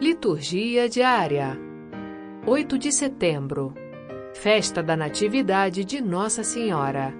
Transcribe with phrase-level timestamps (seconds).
[0.00, 1.58] Liturgia diária.
[2.46, 3.74] 8 de setembro.
[4.32, 7.12] Festa da Natividade de Nossa Senhora.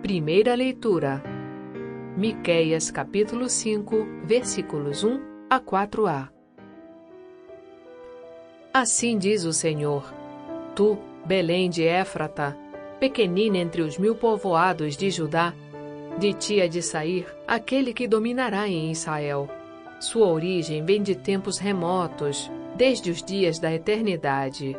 [0.00, 1.20] Primeira leitura.
[2.16, 6.28] Miqueias capítulo 5, versículos 1 a 4a
[8.72, 10.04] Assim diz o Senhor:
[10.76, 10.96] Tu,
[11.26, 12.56] Belém de Éfrata,
[13.00, 15.52] pequenina entre os mil povoados de Judá,
[16.16, 19.48] de ti há de sair aquele que dominará em Israel.
[20.02, 24.76] Sua origem vem de tempos remotos, desde os dias da eternidade.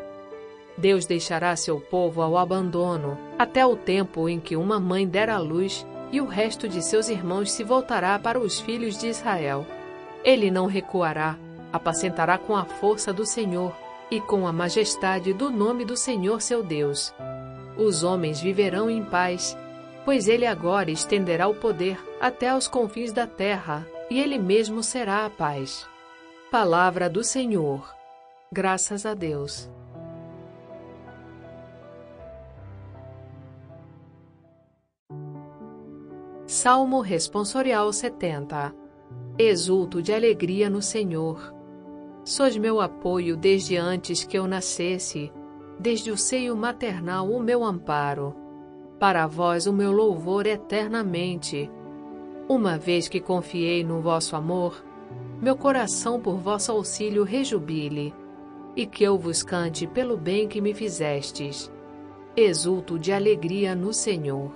[0.77, 5.39] Deus deixará seu povo ao abandono, até o tempo em que uma mãe der à
[5.39, 9.65] luz e o resto de seus irmãos se voltará para os filhos de Israel.
[10.25, 11.37] Ele não recuará,
[11.71, 13.73] apacentará com a força do Senhor
[14.11, 17.15] e com a majestade do nome do Senhor seu Deus.
[17.77, 19.57] Os homens viverão em paz,
[20.03, 25.25] pois ele agora estenderá o poder até aos confins da terra, e ele mesmo será
[25.25, 25.87] a paz.
[26.51, 27.93] Palavra do Senhor.
[28.51, 29.69] Graças a Deus.
[36.45, 38.75] Salmo Responsorial 70
[39.37, 41.51] Exulto de alegria no Senhor.
[42.23, 45.33] Sois meu apoio desde antes que eu nascesse,
[45.79, 48.35] desde o seio maternal o meu amparo.
[48.99, 51.69] Para vós o meu louvor eternamente.
[52.53, 54.85] Uma vez que confiei no vosso amor,
[55.41, 58.13] meu coração por vosso auxílio rejubile,
[58.75, 61.73] e que eu vos cante pelo bem que me fizestes.
[62.37, 64.51] Exulto de alegria no Senhor.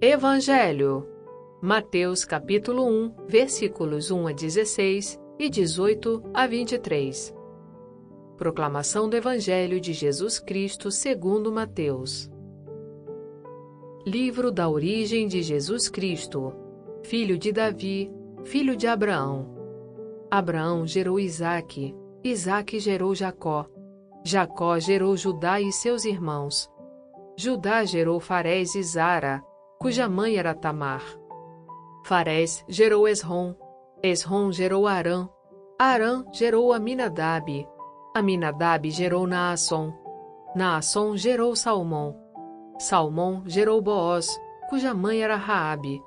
[0.00, 1.06] Evangelho.
[1.62, 7.41] Mateus capítulo 1, versículos 1 a 16 e 18 a 23.
[8.42, 12.28] Proclamação do Evangelho de Jesus Cristo segundo Mateus.
[14.04, 16.52] Livro da origem de Jesus Cristo,
[17.04, 18.10] filho de Davi,
[18.42, 19.46] filho de Abraão.
[20.28, 21.94] Abraão gerou Isaque,
[22.24, 23.64] Isaque gerou Jacó,
[24.24, 26.68] Jacó gerou Judá e seus irmãos.
[27.36, 29.40] Judá gerou Farés e Zara,
[29.78, 31.04] cuja mãe era Tamar.
[32.04, 33.54] Farés gerou Esrom,
[34.02, 35.28] Esrom gerou Arã,
[35.78, 37.68] Arã gerou Aminadab,
[38.14, 39.94] Aminadab gerou Naasson,
[40.54, 42.14] Naasson gerou Salmão,
[42.78, 46.02] Salmão gerou Boaz, cuja mãe era Raabe.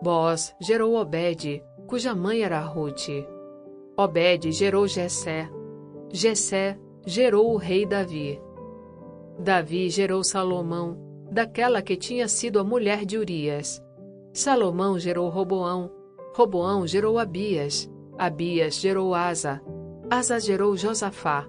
[0.00, 3.08] Boaz gerou Obed, cuja mãe era Ruth.
[3.94, 5.50] Obed gerou Jessé,
[6.10, 8.40] Jessé gerou o rei Davi.
[9.38, 10.96] Davi gerou Salomão,
[11.30, 13.84] daquela que tinha sido a mulher de Urias.
[14.32, 15.90] Salomão gerou Roboão,
[16.34, 19.60] Roboão gerou Abias, Abias gerou Asa,
[20.10, 21.48] Asa gerou Josafá,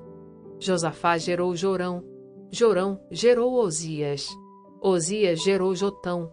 [0.60, 2.04] Josafá gerou Jorão,
[2.52, 4.28] Jorão gerou Osias,
[4.82, 6.32] Osias gerou Jotão,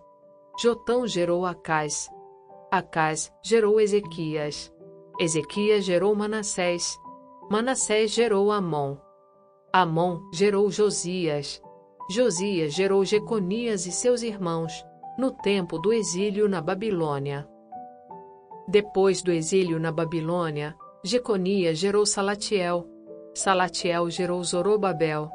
[0.60, 2.08] Jotão gerou Acás,
[2.70, 4.72] Acás gerou Ezequias,
[5.18, 6.96] Ezequias gerou Manassés,
[7.50, 8.96] Manassés gerou Amon,
[9.72, 11.60] Amon gerou Josias,
[12.08, 14.72] Josias gerou Jeconias e seus irmãos,
[15.18, 17.48] no tempo do exílio na Babilônia.
[18.68, 22.86] Depois do exílio na Babilônia, Jeconias gerou Salatiel,
[23.34, 25.28] Salatiel gerou Zorobabel,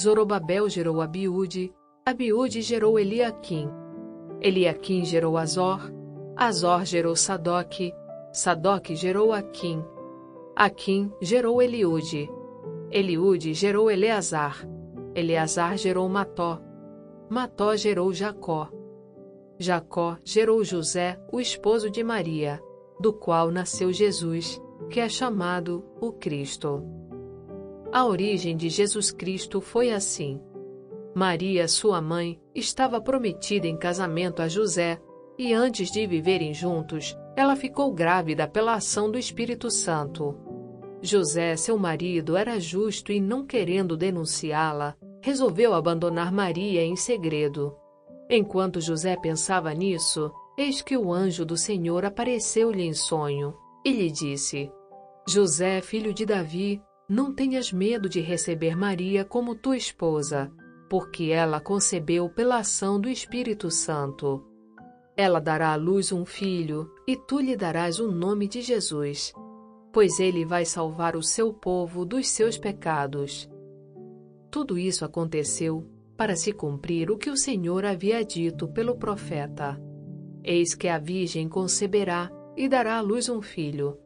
[0.00, 1.72] Zorobabel gerou Abiúde,
[2.04, 3.68] Abiúde gerou Eliaquim,
[4.40, 5.92] Eliaquim gerou Azor,
[6.34, 7.94] Azor gerou Sadoque,
[8.32, 9.80] Sadoque gerou Aquim,
[10.56, 12.28] Aquim gerou Eliúde,
[12.90, 14.66] Eliúde gerou Eleazar,
[15.14, 16.60] Eleazar gerou Mató,
[17.30, 18.70] Mató gerou Jacó.
[19.56, 22.60] Jacó gerou José, o esposo de Maria,
[23.00, 24.60] do qual nasceu Jesus,
[24.90, 26.82] que é chamado o Cristo.
[27.92, 30.40] A origem de Jesus Cristo foi assim.
[31.14, 35.00] Maria, sua mãe, estava prometida em casamento a José,
[35.38, 40.36] e antes de viverem juntos, ela ficou grávida pela ação do Espírito Santo.
[41.02, 47.74] José, seu marido, era justo e, não querendo denunciá-la, resolveu abandonar Maria em segredo.
[48.28, 53.54] Enquanto José pensava nisso, eis que o anjo do Senhor apareceu-lhe em sonho
[53.84, 54.70] e lhe disse:
[55.28, 60.52] José, filho de Davi, não tenhas medo de receber Maria como tua esposa,
[60.88, 64.46] porque ela concebeu pela ação do Espírito Santo.
[65.16, 69.32] Ela dará à luz um filho, e tu lhe darás o nome de Jesus,
[69.92, 73.50] pois ele vai salvar o seu povo dos seus pecados.
[74.48, 75.84] Tudo isso aconteceu
[76.16, 79.76] para se cumprir o que o Senhor havia dito pelo profeta.
[80.44, 83.98] Eis que a Virgem conceberá e dará à luz um filho.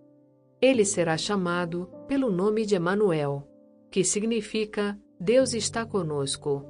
[0.61, 3.49] Ele será chamado pelo nome de Emanuel,
[3.91, 6.67] que significa Deus está conosco.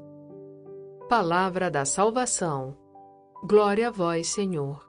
[1.08, 2.76] Palavra da salvação.
[3.44, 4.88] Glória a vós, Senhor.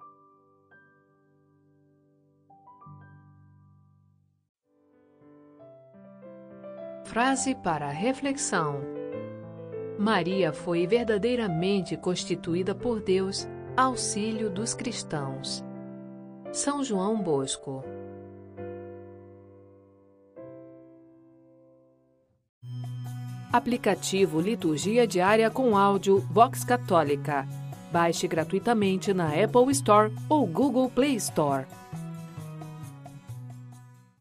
[7.06, 8.81] Frase para reflexão:
[9.98, 15.63] Maria foi verdadeiramente constituída por Deus, auxílio dos cristãos.
[16.51, 17.83] São João Bosco.
[23.51, 27.45] Aplicativo Liturgia Diária com áudio Vox Católica.
[27.92, 31.65] Baixe gratuitamente na Apple Store ou Google Play Store.